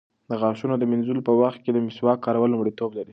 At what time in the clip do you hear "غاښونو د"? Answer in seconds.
0.41-0.83